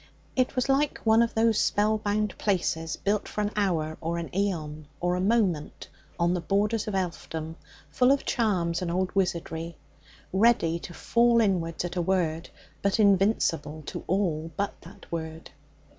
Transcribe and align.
It 0.35 0.55
was 0.55 0.67
like 0.67 0.97
one 1.03 1.21
of 1.21 1.35
those 1.35 1.59
spell 1.59 1.99
bound 1.99 2.35
places 2.39 2.95
built 2.97 3.27
for 3.27 3.41
an 3.41 3.51
hour 3.55 3.99
or 4.01 4.17
an 4.17 4.35
aeon 4.35 4.87
or 4.99 5.13
a 5.13 5.21
moment 5.21 5.89
on 6.19 6.33
the 6.33 6.41
borders 6.41 6.87
of 6.87 6.95
elfdom, 6.95 7.55
full 7.91 8.11
of 8.11 8.25
charms 8.25 8.81
and 8.81 8.89
old 8.89 9.13
wizardry, 9.13 9.75
ready 10.33 10.79
to 10.79 10.93
fall 10.95 11.39
inwards 11.39 11.85
at 11.85 11.97
a 11.97 12.01
word, 12.01 12.49
but 12.81 12.99
invincible 12.99 13.83
to 13.85 14.03
all 14.07 14.49
but 14.57 14.73
that 14.81 15.05
word. 15.11 15.51